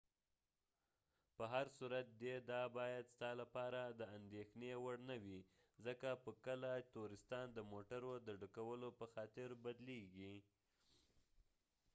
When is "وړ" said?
4.83-4.97